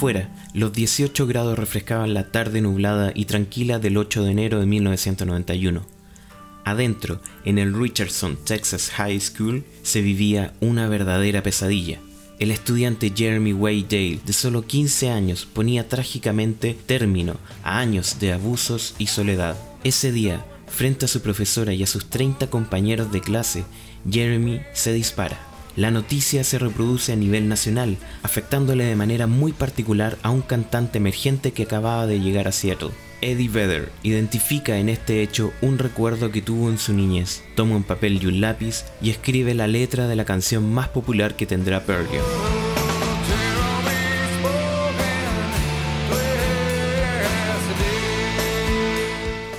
Afuera, 0.00 0.30
los 0.54 0.72
18 0.72 1.26
grados 1.26 1.58
refrescaban 1.58 2.14
la 2.14 2.32
tarde 2.32 2.62
nublada 2.62 3.12
y 3.14 3.26
tranquila 3.26 3.78
del 3.78 3.98
8 3.98 4.24
de 4.24 4.30
enero 4.30 4.58
de 4.58 4.64
1991. 4.64 5.84
Adentro, 6.64 7.20
en 7.44 7.58
el 7.58 7.74
Richardson 7.74 8.38
Texas 8.42 8.88
High 8.92 9.20
School, 9.20 9.62
se 9.82 10.00
vivía 10.00 10.54
una 10.60 10.88
verdadera 10.88 11.42
pesadilla. 11.42 11.98
El 12.38 12.50
estudiante 12.50 13.12
Jeremy 13.14 13.52
Wade 13.52 13.84
Dale, 13.90 14.20
de 14.24 14.32
solo 14.32 14.66
15 14.66 15.10
años, 15.10 15.44
ponía 15.44 15.86
trágicamente 15.86 16.78
término 16.86 17.36
a 17.62 17.78
años 17.78 18.16
de 18.20 18.32
abusos 18.32 18.94
y 18.96 19.08
soledad. 19.08 19.58
Ese 19.84 20.12
día, 20.12 20.46
frente 20.66 21.04
a 21.04 21.08
su 21.08 21.20
profesora 21.20 21.74
y 21.74 21.82
a 21.82 21.86
sus 21.86 22.08
30 22.08 22.48
compañeros 22.48 23.12
de 23.12 23.20
clase, 23.20 23.64
Jeremy 24.10 24.62
se 24.72 24.94
dispara. 24.94 25.49
La 25.76 25.90
noticia 25.90 26.44
se 26.44 26.58
reproduce 26.58 27.12
a 27.12 27.16
nivel 27.16 27.48
nacional, 27.48 27.96
afectándole 28.22 28.84
de 28.84 28.96
manera 28.96 29.26
muy 29.26 29.52
particular 29.52 30.18
a 30.22 30.30
un 30.30 30.42
cantante 30.42 30.98
emergente 30.98 31.52
que 31.52 31.62
acababa 31.62 32.06
de 32.06 32.20
llegar 32.20 32.48
a 32.48 32.52
Seattle. 32.52 32.90
Eddie 33.22 33.48
Vedder 33.48 33.92
identifica 34.02 34.78
en 34.78 34.88
este 34.88 35.22
hecho 35.22 35.52
un 35.60 35.78
recuerdo 35.78 36.30
que 36.30 36.42
tuvo 36.42 36.70
en 36.70 36.78
su 36.78 36.92
niñez, 36.94 37.42
toma 37.54 37.76
un 37.76 37.82
papel 37.82 38.22
y 38.22 38.26
un 38.26 38.40
lápiz 38.40 38.84
y 39.02 39.10
escribe 39.10 39.54
la 39.54 39.66
letra 39.66 40.08
de 40.08 40.16
la 40.16 40.24
canción 40.24 40.72
más 40.72 40.88
popular 40.88 41.36
que 41.36 41.46
tendrá 41.46 41.84
Pearl 41.84 42.06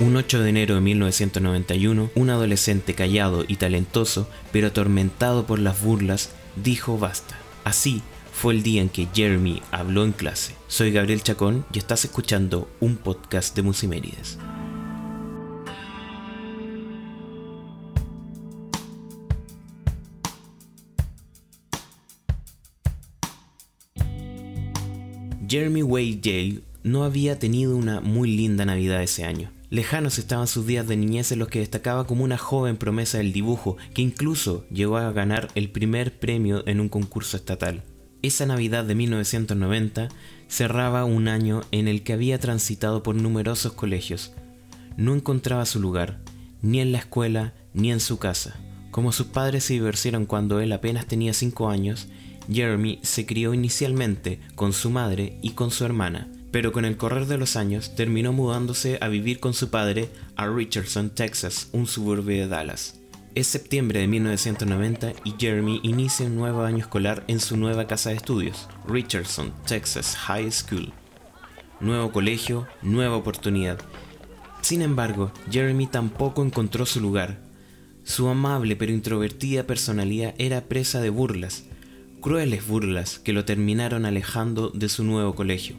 Un 0.02 0.16
8 0.16 0.42
de 0.42 0.50
enero 0.50 0.74
de 0.74 0.80
1991, 0.80 2.10
un 2.16 2.30
adolescente 2.30 2.92
callado 2.92 3.44
y 3.46 3.54
talentoso, 3.54 4.28
pero 4.50 4.66
atormentado 4.66 5.46
por 5.46 5.60
las 5.60 5.80
burlas, 5.80 6.32
dijo 6.56 6.98
basta. 6.98 7.38
Así, 7.62 8.02
fue 8.32 8.52
el 8.52 8.64
día 8.64 8.82
en 8.82 8.88
que 8.88 9.06
Jeremy 9.14 9.62
habló 9.70 10.04
en 10.04 10.10
clase. 10.10 10.56
Soy 10.66 10.90
Gabriel 10.90 11.22
Chacón 11.22 11.64
y 11.72 11.78
estás 11.78 12.04
escuchando 12.04 12.68
un 12.80 12.96
podcast 12.96 13.54
de 13.54 13.62
Musimérides. 13.62 14.38
Jeremy 25.48 25.84
Wade 25.84 26.20
Yale 26.20 26.60
no 26.82 27.04
había 27.04 27.38
tenido 27.38 27.76
una 27.76 28.00
muy 28.00 28.36
linda 28.36 28.64
Navidad 28.64 29.00
ese 29.00 29.22
año. 29.22 29.61
Lejanos 29.72 30.18
estaban 30.18 30.48
sus 30.48 30.66
días 30.66 30.86
de 30.86 30.98
niñez 30.98 31.32
en 31.32 31.38
los 31.38 31.48
que 31.48 31.60
destacaba 31.60 32.06
como 32.06 32.24
una 32.24 32.36
joven 32.36 32.76
promesa 32.76 33.16
del 33.16 33.32
dibujo, 33.32 33.78
que 33.94 34.02
incluso 34.02 34.66
llegó 34.68 34.98
a 34.98 35.12
ganar 35.12 35.48
el 35.54 35.70
primer 35.70 36.18
premio 36.18 36.62
en 36.66 36.78
un 36.78 36.90
concurso 36.90 37.38
estatal. 37.38 37.82
Esa 38.20 38.44
Navidad 38.44 38.84
de 38.84 38.94
1990 38.94 40.10
cerraba 40.46 41.06
un 41.06 41.26
año 41.26 41.62
en 41.70 41.88
el 41.88 42.02
que 42.02 42.12
había 42.12 42.38
transitado 42.38 43.02
por 43.02 43.14
numerosos 43.14 43.72
colegios. 43.72 44.34
No 44.98 45.14
encontraba 45.14 45.64
su 45.64 45.80
lugar, 45.80 46.20
ni 46.60 46.80
en 46.80 46.92
la 46.92 46.98
escuela, 46.98 47.54
ni 47.72 47.90
en 47.92 48.00
su 48.00 48.18
casa. 48.18 48.60
Como 48.90 49.10
sus 49.10 49.28
padres 49.28 49.64
se 49.64 49.72
divorciaron 49.72 50.26
cuando 50.26 50.60
él 50.60 50.70
apenas 50.72 51.06
tenía 51.06 51.32
5 51.32 51.70
años, 51.70 52.08
Jeremy 52.52 52.98
se 53.00 53.24
crió 53.24 53.54
inicialmente 53.54 54.38
con 54.54 54.74
su 54.74 54.90
madre 54.90 55.38
y 55.40 55.52
con 55.52 55.70
su 55.70 55.86
hermana, 55.86 56.28
pero 56.52 56.70
con 56.70 56.84
el 56.84 56.96
correr 56.96 57.26
de 57.26 57.38
los 57.38 57.56
años 57.56 57.96
terminó 57.96 58.32
mudándose 58.32 58.98
a 59.00 59.08
vivir 59.08 59.40
con 59.40 59.54
su 59.54 59.70
padre 59.70 60.10
a 60.36 60.46
Richardson, 60.46 61.10
Texas, 61.10 61.70
un 61.72 61.86
suburbio 61.86 62.42
de 62.42 62.46
Dallas. 62.46 63.00
Es 63.34 63.46
septiembre 63.46 64.00
de 64.00 64.08
1990 64.08 65.14
y 65.24 65.34
Jeremy 65.38 65.80
inicia 65.82 66.26
un 66.26 66.36
nuevo 66.36 66.62
año 66.62 66.78
escolar 66.78 67.24
en 67.26 67.40
su 67.40 67.56
nueva 67.56 67.86
casa 67.86 68.10
de 68.10 68.16
estudios, 68.16 68.68
Richardson, 68.86 69.54
Texas 69.66 70.14
High 70.14 70.52
School. 70.52 70.92
Nuevo 71.80 72.12
colegio, 72.12 72.68
nueva 72.82 73.16
oportunidad. 73.16 73.78
Sin 74.60 74.82
embargo, 74.82 75.32
Jeremy 75.50 75.86
tampoco 75.86 76.44
encontró 76.44 76.84
su 76.84 77.00
lugar. 77.00 77.38
Su 78.04 78.28
amable 78.28 78.76
pero 78.76 78.92
introvertida 78.92 79.66
personalidad 79.66 80.34
era 80.36 80.68
presa 80.68 81.00
de 81.00 81.08
burlas, 81.08 81.64
crueles 82.20 82.66
burlas 82.66 83.18
que 83.18 83.32
lo 83.32 83.46
terminaron 83.46 84.04
alejando 84.04 84.68
de 84.68 84.90
su 84.90 85.04
nuevo 85.04 85.34
colegio. 85.34 85.76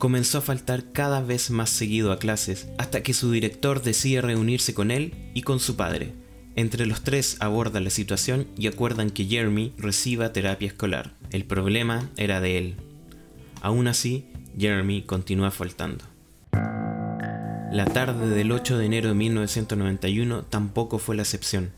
Comenzó 0.00 0.38
a 0.38 0.40
faltar 0.40 0.90
cada 0.90 1.20
vez 1.20 1.50
más 1.50 1.70
seguido 1.70 2.10
a 2.10 2.18
clases 2.18 2.68
hasta 2.78 3.04
que 3.04 3.14
su 3.14 3.30
director 3.30 3.82
decide 3.82 4.22
reunirse 4.22 4.74
con 4.74 4.90
él 4.90 5.14
y 5.34 5.42
con 5.42 5.60
su 5.60 5.76
padre, 5.76 6.14
entre 6.56 6.86
los 6.86 7.02
tres 7.02 7.36
abordan 7.40 7.84
la 7.84 7.90
situación 7.90 8.46
y 8.56 8.66
acuerdan 8.66 9.10
que 9.10 9.24
Jeremy 9.24 9.72
reciba 9.76 10.32
terapia 10.32 10.68
escolar. 10.68 11.12
El 11.30 11.44
problema 11.44 12.10
era 12.16 12.40
de 12.40 12.58
él. 12.58 12.74
Aún 13.60 13.86
así, 13.88 14.26
Jeremy 14.58 15.02
continúa 15.02 15.50
faltando. 15.50 16.04
La 16.52 17.84
tarde 17.84 18.28
del 18.28 18.50
8 18.50 18.78
de 18.78 18.86
enero 18.86 19.08
de 19.08 19.14
1991 19.14 20.44
tampoco 20.44 20.98
fue 20.98 21.14
la 21.14 21.22
excepción. 21.22 21.72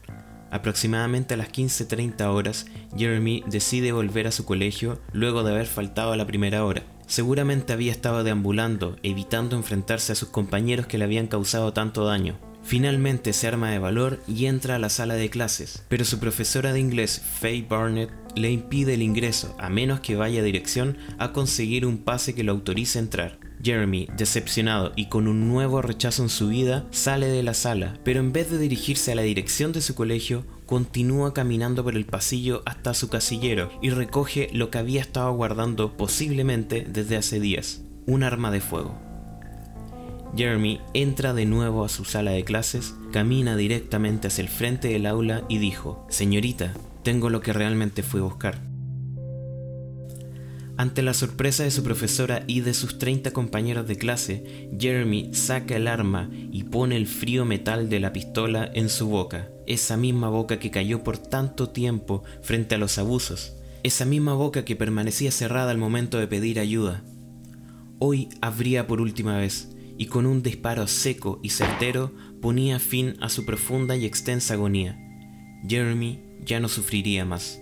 Aproximadamente 0.50 1.34
a 1.34 1.38
las 1.38 1.50
15.30 1.50 2.22
horas, 2.26 2.66
Jeremy 2.96 3.42
decide 3.46 3.92
volver 3.92 4.26
a 4.26 4.32
su 4.32 4.44
colegio 4.44 5.00
luego 5.12 5.42
de 5.42 5.52
haber 5.52 5.66
faltado 5.66 6.12
a 6.12 6.16
la 6.16 6.26
primera 6.26 6.64
hora. 6.64 6.82
Seguramente 7.12 7.74
había 7.74 7.92
estado 7.92 8.24
deambulando, 8.24 8.96
evitando 9.02 9.54
enfrentarse 9.54 10.12
a 10.12 10.14
sus 10.14 10.30
compañeros 10.30 10.86
que 10.86 10.96
le 10.96 11.04
habían 11.04 11.26
causado 11.26 11.74
tanto 11.74 12.06
daño. 12.06 12.38
Finalmente 12.62 13.34
se 13.34 13.46
arma 13.46 13.70
de 13.70 13.78
valor 13.78 14.22
y 14.26 14.46
entra 14.46 14.76
a 14.76 14.78
la 14.78 14.88
sala 14.88 15.12
de 15.12 15.28
clases, 15.28 15.84
pero 15.90 16.06
su 16.06 16.18
profesora 16.20 16.72
de 16.72 16.80
inglés, 16.80 17.20
Faye 17.38 17.66
Barnett, 17.68 18.08
le 18.34 18.50
impide 18.50 18.94
el 18.94 19.02
ingreso 19.02 19.54
a 19.60 19.68
menos 19.68 20.00
que 20.00 20.16
vaya 20.16 20.40
a 20.40 20.44
dirección 20.44 20.96
a 21.18 21.32
conseguir 21.34 21.84
un 21.84 21.98
pase 21.98 22.34
que 22.34 22.44
lo 22.44 22.52
autorice 22.52 22.98
a 22.98 23.02
entrar. 23.02 23.38
Jeremy, 23.62 24.08
decepcionado 24.16 24.94
y 24.96 25.10
con 25.10 25.28
un 25.28 25.48
nuevo 25.48 25.82
rechazo 25.82 26.22
en 26.22 26.30
su 26.30 26.48
vida, 26.48 26.86
sale 26.92 27.26
de 27.26 27.42
la 27.42 27.52
sala, 27.52 27.98
pero 28.04 28.20
en 28.20 28.32
vez 28.32 28.50
de 28.50 28.56
dirigirse 28.56 29.12
a 29.12 29.16
la 29.16 29.22
dirección 29.22 29.72
de 29.72 29.82
su 29.82 29.94
colegio, 29.94 30.46
continúa 30.72 31.34
caminando 31.34 31.84
por 31.84 31.96
el 31.96 32.06
pasillo 32.06 32.62
hasta 32.64 32.94
su 32.94 33.10
casillero 33.10 33.70
y 33.82 33.90
recoge 33.90 34.48
lo 34.54 34.70
que 34.70 34.78
había 34.78 35.02
estado 35.02 35.30
guardando 35.34 35.98
posiblemente 35.98 36.86
desde 36.88 37.18
hace 37.18 37.40
días, 37.40 37.82
un 38.06 38.22
arma 38.22 38.50
de 38.50 38.62
fuego. 38.62 38.98
Jeremy 40.34 40.80
entra 40.94 41.34
de 41.34 41.44
nuevo 41.44 41.84
a 41.84 41.90
su 41.90 42.06
sala 42.06 42.30
de 42.30 42.44
clases, 42.44 42.94
camina 43.12 43.54
directamente 43.54 44.28
hacia 44.28 44.40
el 44.40 44.48
frente 44.48 44.88
del 44.88 45.04
aula 45.04 45.44
y 45.46 45.58
dijo, 45.58 46.06
Señorita, 46.08 46.72
tengo 47.02 47.28
lo 47.28 47.42
que 47.42 47.52
realmente 47.52 48.02
fui 48.02 48.20
a 48.20 48.24
buscar. 48.24 48.71
Ante 50.78 51.02
la 51.02 51.12
sorpresa 51.12 51.64
de 51.64 51.70
su 51.70 51.82
profesora 51.82 52.44
y 52.46 52.60
de 52.60 52.72
sus 52.72 52.98
30 52.98 53.32
compañeros 53.32 53.86
de 53.86 53.96
clase, 53.96 54.68
Jeremy 54.78 55.34
saca 55.34 55.76
el 55.76 55.86
arma 55.86 56.30
y 56.32 56.64
pone 56.64 56.96
el 56.96 57.06
frío 57.06 57.44
metal 57.44 57.90
de 57.90 58.00
la 58.00 58.12
pistola 58.12 58.70
en 58.72 58.88
su 58.88 59.08
boca, 59.08 59.50
esa 59.66 59.96
misma 59.96 60.30
boca 60.30 60.58
que 60.58 60.70
cayó 60.70 61.04
por 61.04 61.18
tanto 61.18 61.68
tiempo 61.68 62.24
frente 62.40 62.74
a 62.74 62.78
los 62.78 62.96
abusos, 62.98 63.54
esa 63.82 64.06
misma 64.06 64.34
boca 64.34 64.64
que 64.64 64.74
permanecía 64.74 65.30
cerrada 65.30 65.70
al 65.70 65.78
momento 65.78 66.18
de 66.18 66.26
pedir 66.26 66.58
ayuda. 66.58 67.04
Hoy 67.98 68.30
abría 68.40 68.86
por 68.86 69.00
última 69.00 69.36
vez, 69.36 69.76
y 69.98 70.06
con 70.06 70.26
un 70.26 70.42
disparo 70.42 70.86
seco 70.86 71.38
y 71.42 71.50
certero 71.50 72.12
ponía 72.40 72.78
fin 72.80 73.16
a 73.20 73.28
su 73.28 73.44
profunda 73.44 73.94
y 73.96 74.06
extensa 74.06 74.54
agonía. 74.54 74.98
Jeremy 75.68 76.20
ya 76.44 76.60
no 76.60 76.68
sufriría 76.68 77.24
más. 77.24 77.61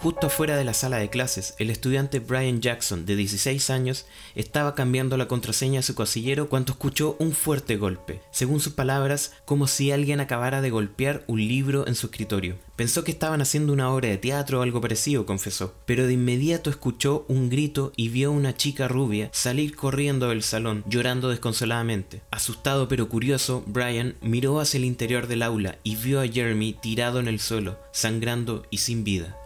Justo 0.00 0.28
afuera 0.28 0.56
de 0.56 0.62
la 0.62 0.74
sala 0.74 0.98
de 0.98 1.10
clases, 1.10 1.56
el 1.58 1.70
estudiante 1.70 2.20
Brian 2.20 2.60
Jackson, 2.60 3.04
de 3.04 3.16
16 3.16 3.68
años, 3.68 4.06
estaba 4.36 4.76
cambiando 4.76 5.16
la 5.16 5.26
contraseña 5.26 5.80
de 5.80 5.82
su 5.82 5.96
casillero 5.96 6.48
cuando 6.48 6.70
escuchó 6.70 7.16
un 7.18 7.32
fuerte 7.32 7.76
golpe, 7.76 8.20
según 8.30 8.60
sus 8.60 8.74
palabras, 8.74 9.32
como 9.44 9.66
si 9.66 9.90
alguien 9.90 10.20
acabara 10.20 10.60
de 10.60 10.70
golpear 10.70 11.24
un 11.26 11.40
libro 11.40 11.88
en 11.88 11.96
su 11.96 12.06
escritorio. 12.06 12.54
Pensó 12.76 13.02
que 13.02 13.10
estaban 13.10 13.40
haciendo 13.40 13.72
una 13.72 13.92
obra 13.92 14.08
de 14.08 14.18
teatro 14.18 14.60
o 14.60 14.62
algo 14.62 14.80
parecido, 14.80 15.26
confesó, 15.26 15.74
pero 15.84 16.06
de 16.06 16.12
inmediato 16.12 16.70
escuchó 16.70 17.24
un 17.26 17.50
grito 17.50 17.92
y 17.96 18.08
vio 18.08 18.28
a 18.28 18.32
una 18.32 18.54
chica 18.54 18.86
rubia 18.86 19.30
salir 19.32 19.74
corriendo 19.74 20.28
del 20.28 20.44
salón, 20.44 20.84
llorando 20.86 21.28
desconsoladamente. 21.28 22.22
Asustado 22.30 22.86
pero 22.86 23.08
curioso, 23.08 23.64
Brian 23.66 24.14
miró 24.22 24.60
hacia 24.60 24.78
el 24.78 24.84
interior 24.84 25.26
del 25.26 25.42
aula 25.42 25.78
y 25.82 25.96
vio 25.96 26.20
a 26.20 26.28
Jeremy 26.28 26.74
tirado 26.74 27.18
en 27.18 27.26
el 27.26 27.40
suelo, 27.40 27.80
sangrando 27.90 28.64
y 28.70 28.78
sin 28.78 29.02
vida. 29.02 29.36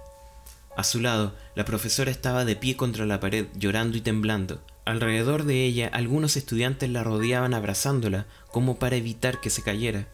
A 0.76 0.84
su 0.84 1.00
lado, 1.00 1.34
la 1.54 1.64
profesora 1.64 2.10
estaba 2.10 2.44
de 2.44 2.56
pie 2.56 2.76
contra 2.76 3.04
la 3.04 3.20
pared, 3.20 3.46
llorando 3.54 3.96
y 3.98 4.00
temblando. 4.00 4.60
Alrededor 4.84 5.44
de 5.44 5.64
ella, 5.64 5.88
algunos 5.92 6.36
estudiantes 6.36 6.88
la 6.90 7.04
rodeaban 7.04 7.54
abrazándola, 7.54 8.26
como 8.50 8.78
para 8.78 8.96
evitar 8.96 9.40
que 9.40 9.50
se 9.50 9.62
cayera. 9.62 10.08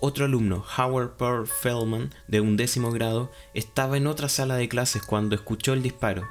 Otro 0.00 0.26
alumno, 0.26 0.64
Howard 0.76 1.16
Pearl 1.16 1.46
Feldman, 1.46 2.12
de 2.28 2.40
undécimo 2.40 2.90
grado, 2.90 3.30
estaba 3.54 3.96
en 3.96 4.06
otra 4.06 4.28
sala 4.28 4.56
de 4.56 4.68
clases 4.68 5.02
cuando 5.02 5.34
escuchó 5.34 5.72
el 5.72 5.82
disparo. 5.82 6.26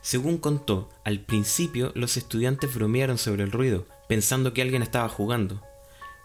Según 0.00 0.38
contó, 0.38 0.88
al 1.04 1.20
principio 1.20 1.92
los 1.94 2.16
estudiantes 2.16 2.74
bromearon 2.74 3.18
sobre 3.18 3.44
el 3.44 3.52
ruido, 3.52 3.86
pensando 4.08 4.54
que 4.54 4.62
alguien 4.62 4.82
estaba 4.82 5.08
jugando, 5.08 5.62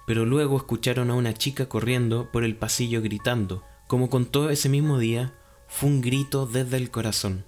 pero 0.08 0.26
luego 0.26 0.58
escucharon 0.58 1.12
a 1.12 1.16
una 1.16 1.34
chica 1.34 1.68
corriendo 1.68 2.32
por 2.32 2.44
el 2.44 2.56
pasillo 2.56 3.02
gritando. 3.02 3.64
Como 3.88 4.10
contó 4.10 4.50
ese 4.50 4.70
mismo 4.70 4.98
día, 4.98 5.34
fue 5.68 5.90
un 5.90 6.02
grito 6.02 6.46
desde 6.46 6.78
el 6.78 6.90
corazón. 6.92 7.46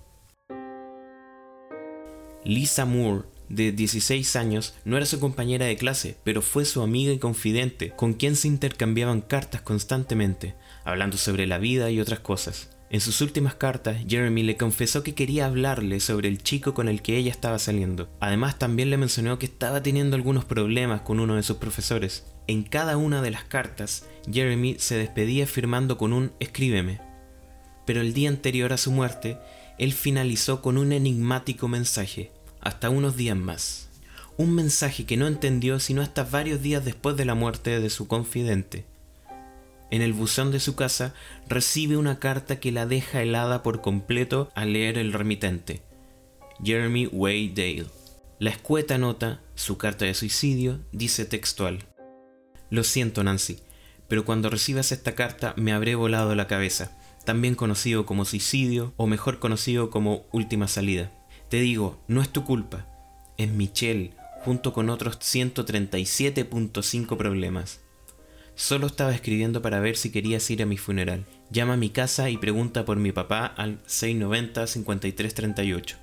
Lisa 2.44 2.86
Moore, 2.86 3.26
de 3.50 3.72
16 3.72 4.36
años, 4.36 4.76
no 4.86 4.98
era 4.98 5.06
su 5.06 5.20
compañera 5.20 5.66
de 5.66 5.78
clase, 5.78 6.18
pero 6.24 6.42
fue 6.42 6.66
su 6.66 6.82
amiga 6.82 7.12
y 7.12 7.20
confidente, 7.20 7.92
con 7.92 8.14
quien 8.14 8.36
se 8.36 8.48
intercambiaban 8.48 9.22
cartas 9.22 9.62
constantemente, 9.62 10.56
hablando 10.84 11.18
sobre 11.18 11.48
la 11.48 11.58
vida 11.58 11.92
y 11.92 12.00
otras 12.00 12.20
cosas. 12.20 12.70
En 12.90 13.02
sus 13.02 13.20
últimas 13.20 13.56
cartas, 13.56 13.98
Jeremy 14.08 14.44
le 14.44 14.56
confesó 14.56 15.04
que 15.04 15.14
quería 15.14 15.46
hablarle 15.46 16.00
sobre 16.00 16.30
el 16.30 16.42
chico 16.42 16.74
con 16.74 16.88
el 16.88 17.02
que 17.02 17.18
ella 17.18 17.32
estaba 17.32 17.60
saliendo. 17.60 18.10
Además, 18.22 18.58
también 18.58 18.90
le 18.90 18.98
mencionó 18.98 19.38
que 19.40 19.46
estaba 19.46 19.84
teniendo 19.84 20.16
algunos 20.16 20.46
problemas 20.46 21.02
con 21.02 21.20
uno 21.20 21.36
de 21.36 21.44
sus 21.44 21.58
profesores. 21.58 22.26
En 22.48 22.64
cada 22.64 22.96
una 22.96 23.22
de 23.22 23.32
las 23.32 23.44
cartas, 23.44 24.06
Jeremy 24.32 24.78
se 24.80 24.98
despedía 24.98 25.48
firmando 25.48 25.98
con 25.98 26.14
un 26.14 26.32
escríbeme. 26.40 27.07
Pero 27.88 28.02
el 28.02 28.14
día 28.14 28.28
anterior 28.30 28.74
a 28.74 28.78
su 28.78 28.92
muerte, 28.92 29.40
él 29.80 29.94
finalizó 29.94 30.62
con 30.62 30.78
un 30.78 30.92
enigmático 30.92 31.70
mensaje 31.70 32.32
hasta 32.60 32.90
unos 32.90 33.16
días 33.16 33.38
más. 33.38 33.88
Un 34.36 34.54
mensaje 34.54 35.06
que 35.06 35.16
no 35.16 35.26
entendió 35.26 35.80
sino 35.80 36.02
hasta 36.02 36.24
varios 36.26 36.62
días 36.62 36.84
después 36.84 37.16
de 37.16 37.24
la 37.24 37.34
muerte 37.34 37.80
de 37.80 37.90
su 37.90 38.08
confidente. 38.08 38.84
En 39.90 40.02
el 40.02 40.12
buzón 40.12 40.52
de 40.52 40.60
su 40.60 40.76
casa 40.76 41.14
recibe 41.48 41.96
una 41.96 42.20
carta 42.20 42.60
que 42.60 42.74
la 42.74 42.86
deja 42.86 43.22
helada 43.22 43.64
por 43.64 43.80
completo 43.82 44.52
al 44.54 44.74
leer 44.74 44.98
el 44.98 45.14
remitente. 45.14 45.82
Jeremy 46.62 47.08
Way 47.08 47.54
Dale. 47.56 47.86
La 48.38 48.50
escueta 48.50 48.98
nota, 48.98 49.40
su 49.56 49.78
carta 49.78 50.04
de 50.04 50.14
suicidio, 50.14 50.82
dice 50.92 51.24
textual. 51.26 51.86
Lo 52.70 52.84
siento 52.84 53.24
Nancy, 53.24 53.60
pero 54.10 54.26
cuando 54.26 54.50
recibas 54.50 54.92
esta 54.92 55.16
carta 55.16 55.54
me 55.56 55.72
habré 55.72 55.96
volado 55.96 56.36
la 56.36 56.48
cabeza, 56.48 56.92
también 57.28 57.54
conocido 57.56 58.06
como 58.06 58.24
suicidio 58.24 58.94
o 58.96 59.06
mejor 59.06 59.40
conocido 59.40 59.90
como 59.90 60.26
última 60.32 60.70
salida. 60.70 61.12
Te 61.50 61.60
digo, 61.60 62.02
no 62.08 62.22
es 62.22 62.30
tu 62.30 62.46
culpa, 62.46 62.88
es 63.38 63.52
Michelle, 63.52 64.14
junto 64.46 64.72
con 64.72 64.90
otros 64.90 65.20
137.5 65.20 67.18
problemas. 67.18 67.82
Solo 68.56 68.88
estaba 68.88 69.14
escribiendo 69.14 69.62
para 69.62 69.82
ver 69.82 69.98
si 69.98 70.10
querías 70.10 70.50
ir 70.50 70.64
a 70.64 70.66
mi 70.66 70.78
funeral. 70.78 71.26
Llama 71.52 71.74
a 71.74 71.78
mi 71.78 71.90
casa 71.90 72.30
y 72.30 72.38
pregunta 72.38 72.86
por 72.86 72.96
mi 72.96 73.12
papá 73.12 73.46
al 73.46 73.84
690-5338. 73.88 75.96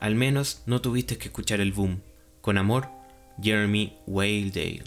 Al 0.00 0.16
menos 0.16 0.64
no 0.66 0.80
tuviste 0.80 1.18
que 1.18 1.28
escuchar 1.28 1.60
el 1.60 1.72
boom. 1.72 2.02
Con 2.40 2.58
amor, 2.58 2.88
Jeremy 3.40 3.96
Whale 4.08 4.82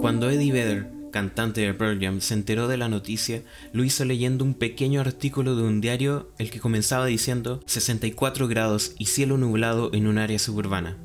Cuando 0.00 0.30
Eddie 0.30 0.52
Vedder 0.52 0.97
cantante 1.10 1.60
de 1.60 1.74
Pearl 1.74 2.20
se 2.20 2.34
enteró 2.34 2.68
de 2.68 2.76
la 2.76 2.88
noticia, 2.88 3.42
lo 3.72 3.84
hizo 3.84 4.04
leyendo 4.04 4.44
un 4.44 4.54
pequeño 4.54 5.00
artículo 5.00 5.56
de 5.56 5.62
un 5.62 5.80
diario 5.80 6.30
el 6.38 6.50
que 6.50 6.60
comenzaba 6.60 7.06
diciendo 7.06 7.60
64 7.66 8.48
grados 8.48 8.92
y 8.98 9.06
cielo 9.06 9.38
nublado 9.38 9.90
en 9.92 10.06
un 10.06 10.18
área 10.18 10.38
suburbana. 10.38 10.96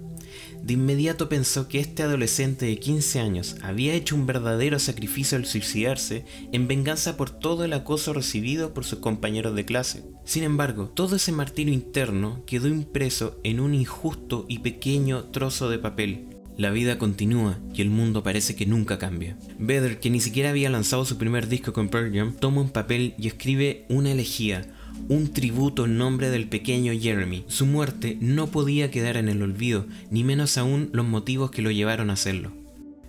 De 0.63 0.75
inmediato 0.75 1.27
pensó 1.27 1.67
que 1.67 1.81
este 1.81 2.03
adolescente 2.03 2.65
de 2.65 2.79
15 2.79 3.19
años 3.19 3.57
había 3.61 3.95
hecho 3.95 4.15
un 4.15 4.25
verdadero 4.25 4.79
sacrificio 4.79 5.37
al 5.37 5.45
suicidarse 5.45 6.23
en 6.53 6.69
venganza 6.69 7.17
por 7.17 7.29
todo 7.29 7.65
el 7.65 7.73
acoso 7.73 8.13
recibido 8.13 8.73
por 8.73 8.85
sus 8.85 8.99
compañeros 8.99 9.55
de 9.55 9.65
clase. 9.65 10.05
Sin 10.23 10.43
embargo, 10.43 10.87
todo 10.87 11.17
ese 11.17 11.33
martirio 11.33 11.73
interno 11.73 12.45
quedó 12.45 12.69
impreso 12.69 13.41
en 13.43 13.59
un 13.59 13.73
injusto 13.73 14.45
y 14.47 14.59
pequeño 14.59 15.25
trozo 15.25 15.69
de 15.69 15.79
papel, 15.79 16.32
la 16.57 16.69
vida 16.69 16.97
continúa 16.97 17.57
y 17.73 17.81
el 17.81 17.89
mundo 17.89 18.23
parece 18.23 18.55
que 18.55 18.65
nunca 18.65 18.99
cambia. 18.99 19.37
Vedder, 19.57 19.99
que 19.99 20.09
ni 20.09 20.19
siquiera 20.19 20.49
había 20.49 20.69
lanzado 20.69 21.05
su 21.05 21.17
primer 21.17 21.47
disco 21.47 21.73
con 21.73 21.89
Pearl 21.89 22.13
Jam, 22.13 22.33
toma 22.39 22.61
un 22.61 22.69
papel 22.69 23.15
y 23.17 23.27
escribe 23.27 23.85
una 23.89 24.11
elegía, 24.11 24.65
un 25.09 25.33
tributo 25.33 25.85
en 25.85 25.97
nombre 25.97 26.29
del 26.29 26.47
pequeño 26.47 26.93
Jeremy. 26.93 27.43
Su 27.47 27.65
muerte 27.65 28.17
no 28.21 28.47
podía 28.47 28.91
quedar 28.91 29.17
en 29.17 29.29
el 29.29 29.41
olvido, 29.41 29.87
ni 30.11 30.23
menos 30.23 30.57
aún 30.57 30.89
los 30.93 31.05
motivos 31.05 31.51
que 31.51 31.61
lo 31.61 31.71
llevaron 31.71 32.09
a 32.09 32.13
hacerlo. 32.13 32.51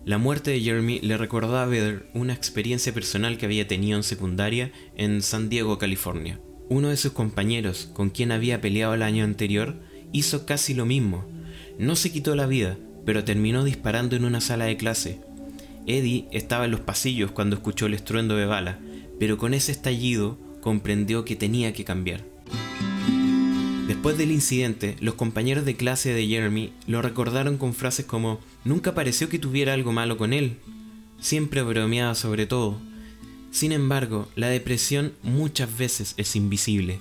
La 0.05 0.19
muerte 0.19 0.51
de 0.51 0.61
Jeremy 0.61 1.01
le 1.01 1.17
recordó 1.17 1.57
a 1.57 1.67
Vedder 1.67 2.07
una 2.13 2.35
experiencia 2.35 2.93
personal 2.93 3.39
que 3.39 3.47
había 3.47 3.67
tenido 3.67 3.97
en 3.97 4.03
secundaria 4.03 4.71
en 4.97 5.23
San 5.23 5.49
Diego, 5.49 5.79
California. 5.79 6.41
Uno 6.69 6.89
de 6.89 6.97
sus 6.97 7.13
compañeros, 7.13 7.91
con 7.93 8.11
quien 8.11 8.33
había 8.33 8.61
peleado 8.61 8.95
el 8.95 9.03
año 9.03 9.25
anterior, 9.25 9.81
hizo 10.13 10.47
casi 10.47 10.75
lo 10.75 10.85
mismo. 10.85 11.25
No 11.79 11.97
se 11.97 12.13
quitó 12.13 12.35
la 12.37 12.47
vida, 12.47 12.77
pero 13.05 13.25
terminó 13.25 13.65
disparando 13.65 14.17
en 14.17 14.25
una 14.25 14.41
sala 14.41 14.65
de 14.65 14.77
clase. 14.77 15.21
Eddie 15.87 16.27
estaba 16.33 16.65
en 16.65 16.71
los 16.71 16.81
pasillos 16.81 17.31
cuando 17.31 17.57
escuchó 17.57 17.87
el 17.87 17.95
estruendo 17.95 18.37
de 18.37 18.47
bala, 18.47 18.79
pero 19.19 19.39
con 19.39 19.55
ese 19.55 19.73
estallido 19.73 20.39
comprendió 20.61 21.25
que 21.25 21.37
tenía 21.37 21.73
que 21.73 21.85
cambiar. 21.85 22.25
Después 23.87 24.17
del 24.17 24.31
incidente, 24.31 24.97
los 25.01 25.15
compañeros 25.15 25.67
de 25.67 25.77
clase 25.77 26.15
de 26.15 26.27
Jeremy 26.27 26.73
lo 26.87 27.03
recordaron 27.03 27.59
con 27.59 27.75
frases 27.75 28.07
como 28.07 28.41
Nunca 28.65 28.95
pareció 28.95 29.29
que 29.29 29.39
tuviera 29.39 29.75
algo 29.75 29.93
malo 29.93 30.17
con 30.17 30.33
él. 30.33 30.57
Siempre 31.21 31.63
bromeaba 31.63 32.15
sobre 32.15 32.47
todo. 32.47 32.81
Sin 33.51 33.73
embargo, 33.73 34.29
la 34.37 34.49
depresión 34.49 35.13
muchas 35.23 35.77
veces 35.77 36.15
es 36.17 36.35
invisible. 36.35 36.99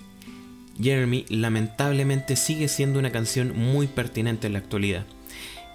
Jeremy 0.82 1.26
lamentablemente 1.30 2.36
sigue 2.36 2.68
siendo 2.68 3.00
una 3.00 3.12
canción 3.12 3.58
muy 3.58 3.88
pertinente 3.88 4.48
en 4.48 4.54
la 4.54 4.60
actualidad. 4.60 5.06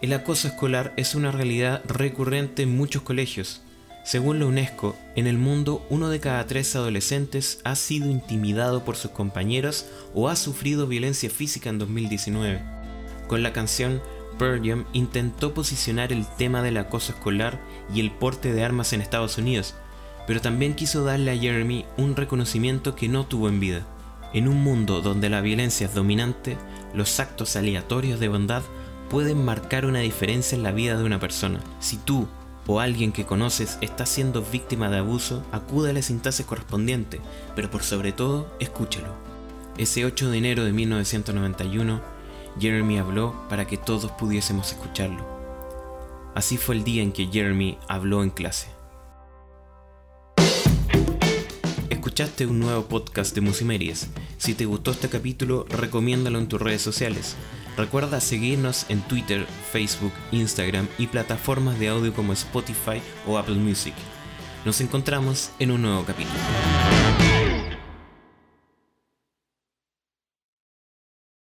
El 0.00 0.12
acoso 0.12 0.46
escolar 0.46 0.92
es 0.96 1.16
una 1.16 1.32
realidad 1.32 1.82
recurrente 1.84 2.62
en 2.62 2.76
muchos 2.76 3.02
colegios. 3.02 3.62
Según 4.04 4.38
la 4.38 4.46
UNESCO, 4.46 4.94
en 5.16 5.26
el 5.26 5.38
mundo 5.38 5.84
uno 5.90 6.08
de 6.08 6.20
cada 6.20 6.46
tres 6.46 6.76
adolescentes 6.76 7.60
ha 7.64 7.74
sido 7.74 8.08
intimidado 8.08 8.84
por 8.84 8.94
sus 8.94 9.10
compañeros 9.10 9.86
o 10.14 10.28
ha 10.28 10.36
sufrido 10.36 10.86
violencia 10.86 11.28
física 11.30 11.68
en 11.68 11.80
2019. 11.80 12.62
Con 13.26 13.42
la 13.42 13.52
canción, 13.52 14.00
Pearl 14.38 14.86
intentó 14.92 15.52
posicionar 15.52 16.12
el 16.12 16.24
tema 16.36 16.62
del 16.62 16.76
acoso 16.76 17.10
escolar 17.10 17.60
y 17.92 17.98
el 17.98 18.12
porte 18.12 18.52
de 18.52 18.62
armas 18.62 18.92
en 18.92 19.00
Estados 19.00 19.36
Unidos, 19.36 19.74
pero 20.28 20.40
también 20.40 20.74
quiso 20.74 21.02
darle 21.02 21.32
a 21.32 21.36
Jeremy 21.36 21.86
un 21.96 22.14
reconocimiento 22.14 22.94
que 22.94 23.08
no 23.08 23.26
tuvo 23.26 23.48
en 23.48 23.58
vida. 23.58 23.84
En 24.32 24.46
un 24.46 24.62
mundo 24.62 25.00
donde 25.00 25.28
la 25.28 25.40
violencia 25.40 25.88
es 25.88 25.94
dominante, 25.94 26.56
los 26.94 27.18
actos 27.18 27.56
aleatorios 27.56 28.20
de 28.20 28.28
bondad 28.28 28.62
pueden 29.08 29.44
marcar 29.44 29.86
una 29.86 30.00
diferencia 30.00 30.56
en 30.56 30.62
la 30.62 30.72
vida 30.72 30.96
de 30.96 31.04
una 31.04 31.18
persona. 31.18 31.60
Si 31.80 31.96
tú 31.96 32.28
o 32.66 32.80
alguien 32.80 33.12
que 33.12 33.24
conoces 33.24 33.78
está 33.80 34.04
siendo 34.04 34.42
víctima 34.42 34.90
de 34.90 34.98
abuso, 34.98 35.42
acude 35.52 35.90
a 35.90 35.92
la 35.94 36.02
sintaxis 36.02 36.44
correspondiente, 36.44 37.18
pero 37.56 37.70
por 37.70 37.82
sobre 37.82 38.12
todo, 38.12 38.54
escúchalo. 38.60 39.14
Ese 39.78 40.04
8 40.04 40.30
de 40.30 40.38
enero 40.38 40.64
de 40.64 40.72
1991, 40.72 42.02
Jeremy 42.60 42.98
habló 42.98 43.34
para 43.48 43.66
que 43.66 43.78
todos 43.78 44.10
pudiésemos 44.12 44.72
escucharlo. 44.72 45.26
Así 46.34 46.58
fue 46.58 46.74
el 46.74 46.84
día 46.84 47.02
en 47.02 47.12
que 47.12 47.26
Jeremy 47.26 47.78
habló 47.88 48.22
en 48.22 48.30
clase. 48.30 48.68
Escuchaste 51.88 52.46
un 52.46 52.60
nuevo 52.60 52.84
podcast 52.84 53.34
de 53.34 53.40
Musimeries. 53.40 54.08
Si 54.36 54.54
te 54.54 54.66
gustó 54.66 54.90
este 54.90 55.08
capítulo, 55.08 55.64
recomiéndalo 55.70 56.38
en 56.38 56.48
tus 56.48 56.60
redes 56.60 56.82
sociales. 56.82 57.36
Recuerda 57.78 58.20
seguirnos 58.20 58.86
en 58.88 59.00
Twitter, 59.02 59.46
Facebook, 59.70 60.12
Instagram 60.32 60.88
y 60.98 61.06
plataformas 61.06 61.78
de 61.78 61.86
audio 61.86 62.12
como 62.12 62.32
Spotify 62.32 63.00
o 63.24 63.38
Apple 63.38 63.54
Music. 63.54 63.94
Nos 64.64 64.80
encontramos 64.80 65.52
en 65.60 65.70
un 65.70 65.82
nuevo 65.82 66.04
capítulo. 66.04 66.40